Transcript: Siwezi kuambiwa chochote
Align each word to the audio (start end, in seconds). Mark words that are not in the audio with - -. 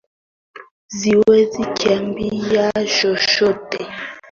Siwezi 0.95 1.61
kuambiwa 1.75 2.69
chochote 2.93 3.87